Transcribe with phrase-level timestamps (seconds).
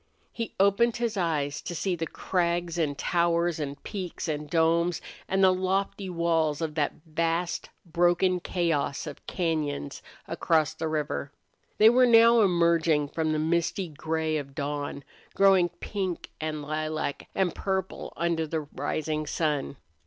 [0.31, 5.43] He opened his eyes to see the crags and towers and peaks and domes, and
[5.43, 11.31] the lofty walls of that vast, broken chaos of cañons across the river.
[11.77, 15.03] They were now emerging from the misty gray of dawn,
[15.35, 19.77] growing pink and lilac and purple under the rising sun.